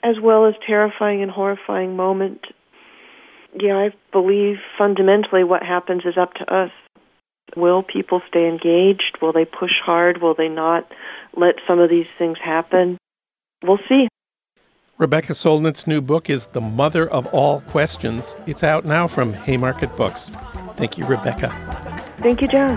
[0.02, 2.46] as well as terrifying and horrifying moment.
[3.58, 6.70] Yeah, I believe fundamentally what happens is up to us.
[7.56, 9.18] Will people stay engaged?
[9.20, 10.22] Will they push hard?
[10.22, 10.86] Will they not
[11.36, 12.96] let some of these things happen?
[13.64, 14.08] We'll see.
[14.98, 18.36] Rebecca Solnit's new book is The Mother of All Questions.
[18.46, 20.30] It's out now from Haymarket Books.
[20.76, 21.48] Thank you, Rebecca.
[22.20, 22.76] Thank you, Jon.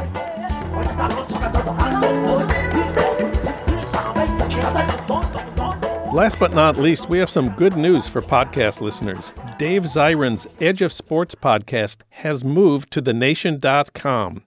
[6.14, 9.34] Last but not least, we have some good news for podcast listeners.
[9.64, 14.44] Dave Zirin's Edge of Sports podcast has moved to thenation.com.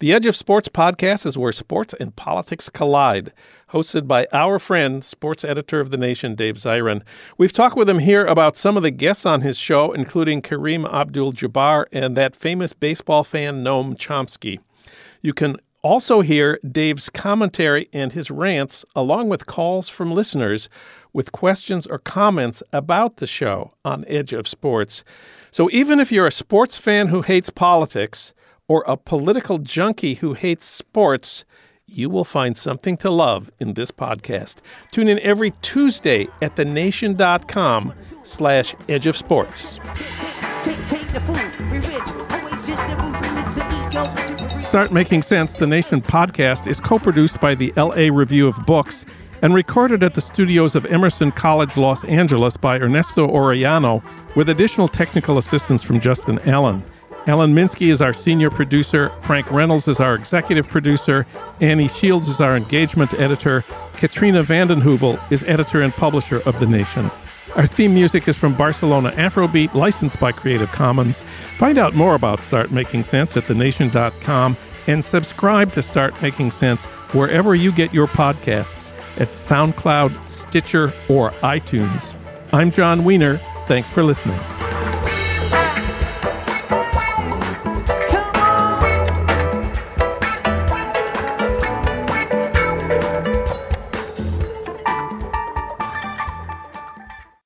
[0.00, 3.34] The Edge of Sports podcast is where sports and politics collide,
[3.72, 7.02] hosted by our friend, sports editor of The Nation, Dave Zirin.
[7.36, 10.90] We've talked with him here about some of the guests on his show, including Kareem
[10.90, 14.60] Abdul Jabbar and that famous baseball fan, Noam Chomsky.
[15.20, 20.68] You can also hear Dave's commentary and his rants, along with calls from listeners
[21.12, 25.04] with questions or comments about the show on Edge of Sports.
[25.52, 28.32] So even if you're a sports fan who hates politics
[28.66, 31.44] or a political junkie who hates sports,
[31.86, 34.56] you will find something to love in this podcast.
[34.90, 37.92] Tune in every Tuesday at thenation.com
[38.24, 39.78] slash edge of sports.
[44.74, 49.04] Start Making Sense, the Nation podcast, is co produced by the LA Review of Books
[49.40, 54.02] and recorded at the studios of Emerson College Los Angeles by Ernesto Orellano
[54.34, 56.82] with additional technical assistance from Justin Allen.
[57.28, 61.24] Alan Minsky is our senior producer, Frank Reynolds is our executive producer,
[61.60, 66.66] Annie Shields is our engagement editor, Katrina vanden Heuvel is editor and publisher of The
[66.66, 67.12] Nation.
[67.54, 71.22] Our theme music is from Barcelona Afrobeat, licensed by Creative Commons.
[71.58, 76.82] Find out more about Start Making Sense at thenation.com and subscribe to Start Making Sense
[77.12, 82.14] wherever you get your podcasts at SoundCloud, Stitcher, or iTunes.
[82.52, 83.38] I'm Jon Wiener.
[83.66, 84.38] Thanks for listening.